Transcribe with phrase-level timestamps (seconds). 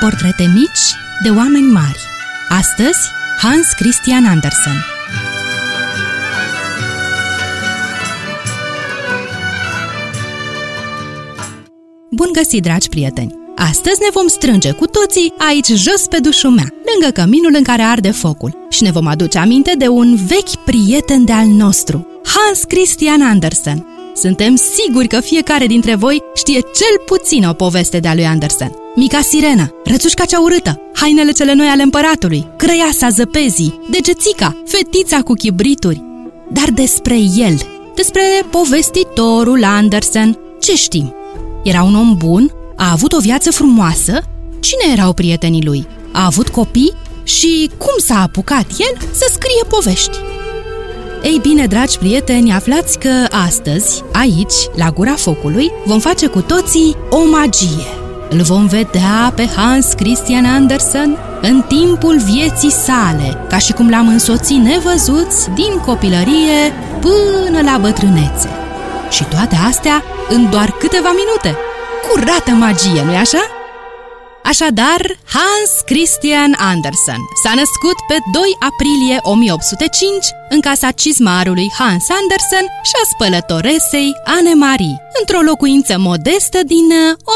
[0.00, 1.98] Portrete mici de oameni mari.
[2.48, 2.98] Astăzi,
[3.40, 4.84] Hans Christian Andersen.
[12.10, 13.34] Bun găsit, dragi prieteni!
[13.56, 18.10] Astăzi ne vom strânge cu toții aici jos pe dușumea, lângă căminul în care arde
[18.10, 23.22] focul și ne vom aduce aminte de un vechi prieten de al nostru, Hans Christian
[23.22, 23.99] Andersen.
[24.20, 28.72] Suntem siguri că fiecare dintre voi știe cel puțin o poveste de-a lui Andersen.
[28.94, 35.32] Mica sirenă, rățușca cea urâtă, hainele cele noi ale împăratului, crăiasa zăpezii, degețica, fetița cu
[35.32, 36.02] chibrituri.
[36.52, 37.60] Dar despre el,
[37.94, 41.14] despre povestitorul Andersen, ce știm?
[41.64, 42.52] Era un om bun?
[42.76, 44.22] A avut o viață frumoasă?
[44.60, 45.86] Cine erau prietenii lui?
[46.12, 46.94] A avut copii?
[47.22, 50.18] Și cum s-a apucat el să scrie povești?
[51.22, 56.96] Ei bine, dragi prieteni, aflați că astăzi, aici, la gura focului, vom face cu toții
[57.10, 57.86] o magie.
[58.30, 64.08] Îl vom vedea pe Hans Christian Andersen în timpul vieții sale, ca și cum l-am
[64.08, 68.48] însoțit nevăzuți din copilărie până la bătrânețe.
[69.10, 71.58] Și toate astea în doar câteva minute.
[72.08, 73.59] Curată magie, nu-i așa?
[74.44, 75.00] Așadar,
[75.36, 82.94] Hans Christian Andersen s-a născut pe 2 aprilie 1805 în casa cizmarului Hans Andersen și
[83.02, 86.88] a spălătoresei Anne-Marie, într-o locuință modestă din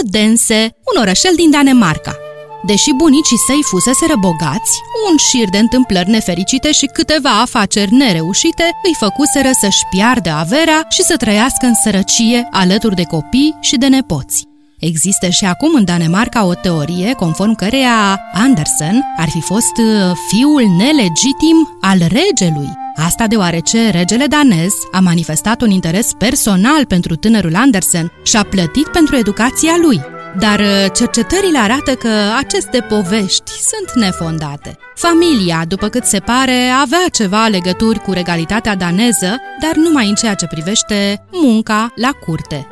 [0.00, 2.16] Odense, un orășel din Danemarca.
[2.64, 8.94] Deși bunicii săi fuseseră bogați, un șir de întâmplări nefericite și câteva afaceri nereușite îi
[8.98, 14.51] făcuseră să-și piardă averea și să trăiască în sărăcie alături de copii și de nepoți.
[14.90, 20.62] Există și acum în Danemarca o teorie conform căreia Andersen ar fi fost uh, fiul
[20.76, 22.68] nelegitim al regelui.
[22.96, 28.86] Asta deoarece regele danez a manifestat un interes personal pentru tânărul Andersen și a plătit
[28.86, 30.00] pentru educația lui.
[30.38, 34.76] Dar uh, cercetările arată că aceste povești sunt nefondate.
[34.94, 40.34] Familia, după cât se pare, avea ceva legături cu regalitatea daneză, dar numai în ceea
[40.34, 42.66] ce privește munca la curte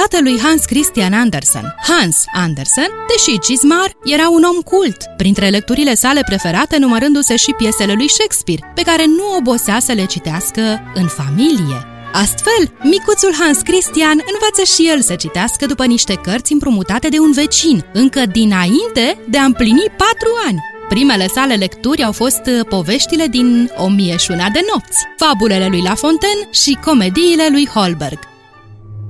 [0.00, 1.74] tatălui Hans Christian Andersen.
[1.88, 7.92] Hans Andersen, deși cizmar, era un om cult, printre lecturile sale preferate numărându-se și piesele
[7.92, 10.62] lui Shakespeare, pe care nu obosea să le citească
[10.94, 11.78] în familie.
[12.12, 17.32] Astfel, micuțul Hans Christian învață și el să citească după niște cărți împrumutate de un
[17.32, 20.58] vecin, încă dinainte de a împlini patru ani.
[20.88, 25.66] Primele sale lecturi au fost uh, poveștile din O mie și una de nopți, fabulele
[25.66, 28.33] lui La Fontaine și comediile lui Holberg.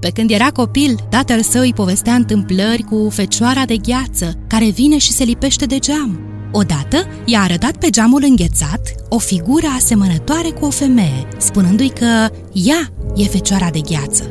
[0.05, 4.99] Pe când era copil, tatăl său îi povestea întâmplări cu fecioara de gheață, care vine
[4.99, 6.21] și se lipește de geam.
[6.53, 12.93] Odată, i-a arătat pe geamul înghețat o figură asemănătoare cu o femeie, spunându-i că ea
[13.17, 14.31] e fecioara de gheață.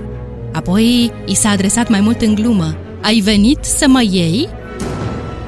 [0.52, 2.78] Apoi i s-a adresat mai mult în glumă.
[3.02, 4.50] Ai venit să mă iei?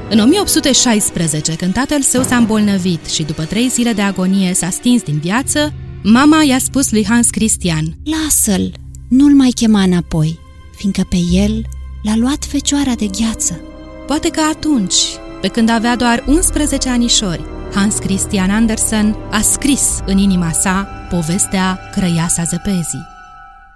[0.09, 5.01] În 1816, când tatăl său s-a îmbolnăvit și după trei zile de agonie s-a stins
[5.01, 10.39] din viață, mama i-a spus lui Hans Christian Lasă-l, nu-l mai chema înapoi,
[10.75, 11.65] fiindcă pe el
[12.03, 13.61] l-a luat fecioara de gheață.
[14.07, 14.95] Poate că atunci,
[15.41, 21.79] pe când avea doar 11 anișori, Hans Christian Andersen a scris în inima sa povestea
[21.91, 23.13] Crăiasa zăpezii.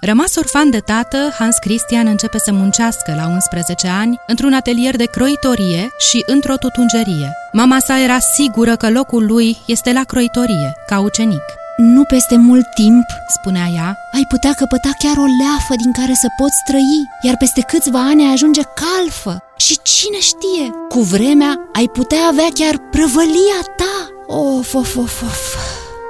[0.02, 5.06] Rămas orfan de tată, Hans Christian începe să muncească la 11 ani într-un atelier de
[5.06, 7.32] croitorie și într-o tutungerie.
[7.52, 11.44] Mama sa era sigură că locul lui este la croitorie, ca ucenic.
[11.82, 16.28] Nu peste mult timp, spunea ea, ai putea căpăta chiar o leafă din care să
[16.38, 19.44] poți trăi, iar peste câțiva ani ai ajunge calfă.
[19.58, 23.96] Și cine știe, cu vremea ai putea avea chiar prăvălia ta.
[24.28, 25.56] Of, of, of, of.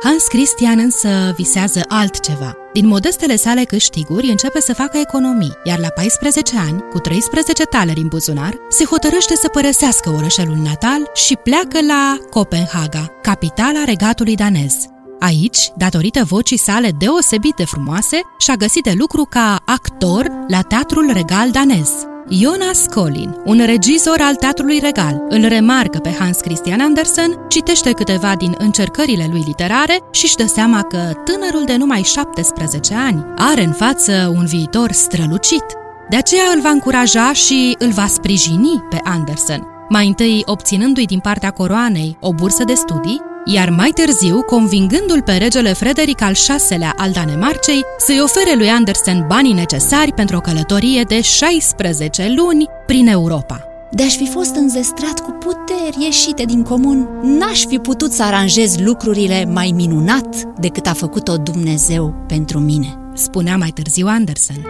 [0.03, 2.57] Hans Christian însă visează altceva.
[2.73, 7.99] Din modestele sale câștiguri începe să facă economii, iar la 14 ani, cu 13 taleri
[7.99, 14.73] în buzunar, se hotărăște să părăsească orășelul natal și pleacă la Copenhaga, capitala regatului danez.
[15.19, 21.11] Aici, datorită vocii sale deosebit de frumoase, și-a găsit de lucru ca actor la Teatrul
[21.13, 21.91] Regal danez.
[22.29, 28.35] Jonas Collin, un regizor al Teatrului Regal, îl remarcă pe Hans Christian Andersen, citește câteva
[28.35, 33.63] din încercările lui literare și își dă seama că tânărul de numai 17 ani are
[33.63, 35.63] în față un viitor strălucit.
[36.09, 41.19] De aceea îl va încuraja și îl va sprijini pe Andersen, mai întâi obținându-i din
[41.19, 46.33] partea coroanei o bursă de studii, iar mai târziu convingându-l pe regele Frederic al
[46.69, 52.65] VI-lea al Danemarcei să-i ofere lui Andersen banii necesari pentru o călătorie de 16 luni
[52.85, 53.63] prin Europa.
[53.91, 59.45] De-aș fi fost înzestrat cu puteri ieșite din comun, n-aș fi putut să aranjez lucrurile
[59.45, 64.65] mai minunat decât a făcut-o Dumnezeu pentru mine, spunea mai târziu Andersen.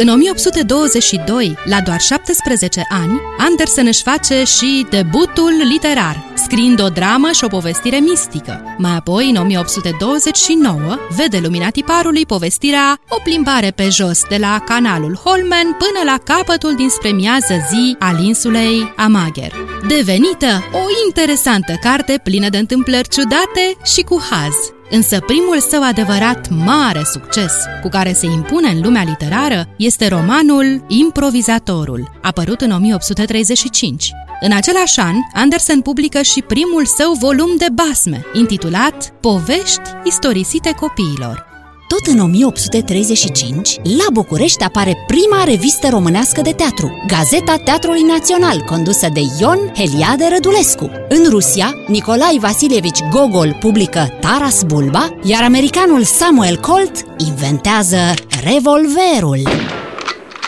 [0.00, 7.30] În 1822, la doar 17 ani, Andersen își face și debutul literar, scriind o dramă
[7.32, 8.62] și o povestire mistică.
[8.76, 15.20] Mai apoi, în 1829, vede lumina tiparului povestirea O plimbare pe jos de la canalul
[15.24, 19.52] Holmen până la capătul dinspre miază zi al insulei Amager.
[19.88, 24.77] Devenită o interesantă carte plină de întâmplări ciudate și cu haz.
[24.90, 27.52] Însă primul său adevărat mare succes,
[27.82, 34.10] cu care se impune în lumea literară, este romanul Improvizatorul, apărut în 1835.
[34.40, 41.47] În același an, Andersen publică și primul său volum de basme, intitulat Povești istorisite copiilor.
[41.88, 49.08] Tot în 1835, la București apare prima revistă românească de teatru, Gazeta Teatrului Național, condusă
[49.12, 50.90] de Ion Heliade Rădulescu.
[51.08, 58.14] În Rusia, Nicolai Vasilievici Gogol publică Taras Bulba, iar americanul Samuel Colt inventează
[58.44, 59.40] revolverul.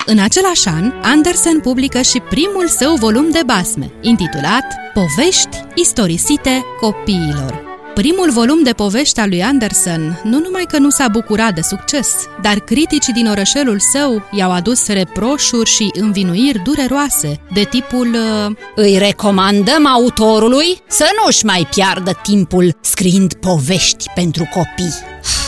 [0.06, 4.64] În același an, Andersen publică și primul său volum de basme, intitulat
[4.94, 7.69] Povești istorisite copiilor.
[7.94, 12.14] Primul volum de povești al lui Anderson nu numai că nu s-a bucurat de succes,
[12.42, 18.98] dar criticii din orășelul său i-au adus reproșuri și învinuiri dureroase, de tipul uh, Îi
[18.98, 24.94] recomandăm autorului să nu-și mai piardă timpul scriind povești pentru copii.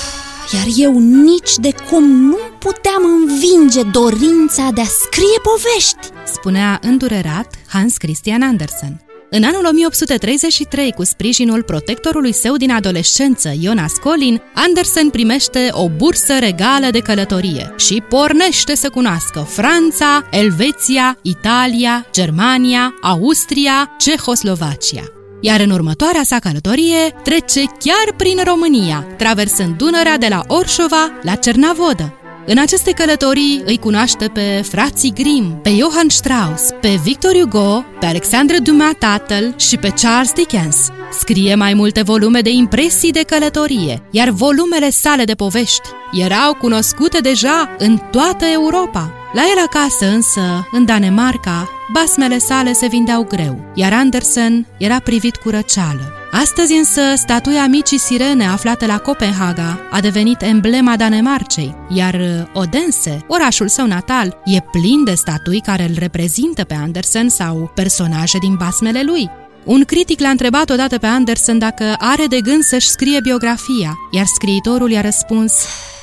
[0.55, 7.55] Iar eu nici de cum nu puteam învinge dorința de a scrie povești, spunea îndurerat
[7.69, 9.12] Hans Christian Andersen.
[9.35, 16.39] În anul 1833, cu sprijinul protectorului său din adolescență, Jonas Collin, Andersen primește o bursă
[16.39, 25.05] regală de călătorie și pornește să cunoască Franța, Elveția, Italia, Germania, Austria, Cehoslovacia
[25.45, 31.35] iar în următoarea sa călătorie trece chiar prin România, traversând Dunărea de la Orșova la
[31.35, 32.22] Cernavodă.
[32.47, 38.07] În aceste călătorii îi cunoaște pe frații Grimm, pe Johann Strauss, pe Victor Hugo, pe
[38.07, 40.89] Alexandre Dumas tatăl și pe Charles Dickens.
[41.19, 47.19] Scrie mai multe volume de impresii de călătorie, iar volumele sale de povești erau cunoscute
[47.19, 49.22] deja în toată Europa.
[49.33, 55.37] La el acasă însă, în Danemarca, basmele sale se vindeau greu, iar Andersen era privit
[55.37, 56.13] cu răceală.
[56.31, 63.25] Astăzi însă, statuia micii sirene aflată la Copenhaga a devenit emblema Danemarcei, iar uh, Odense,
[63.27, 68.55] orașul său natal, e plin de statui care îl reprezintă pe Andersen sau personaje din
[68.55, 69.31] basmele lui.
[69.65, 74.27] Un critic l-a întrebat odată pe Andersen dacă are de gând să-și scrie biografia, iar
[74.27, 75.53] scriitorul i-a răspuns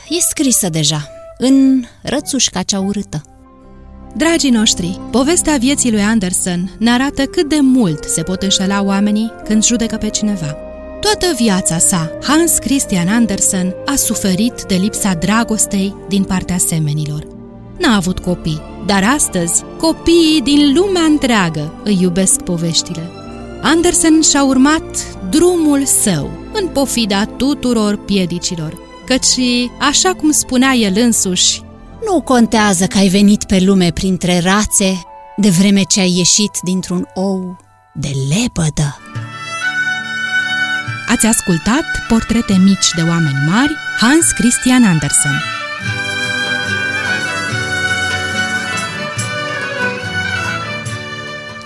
[0.07, 3.21] E scrisă deja, în rățușca cea urâtă.
[4.15, 9.31] Dragii noștri, povestea vieții lui Anderson ne arată cât de mult se pot înșela oamenii
[9.43, 10.55] când judecă pe cineva.
[11.01, 17.27] Toată viața sa, Hans Christian Andersen a suferit de lipsa dragostei din partea semenilor.
[17.77, 23.09] N-a avut copii, dar astăzi copiii din lumea întreagă îi iubesc poveștile.
[23.61, 31.61] Andersen și-a urmat drumul său, în pofida tuturor piedicilor, căci, așa cum spunea el însuși,
[32.05, 35.01] nu contează că ai venit pe lume printre rațe,
[35.37, 37.57] de vreme ce ai ieșit dintr-un ou
[37.93, 38.97] de lepădă.
[41.07, 45.41] Ați ascultat Portrete mici de oameni mari, Hans Christian Andersen.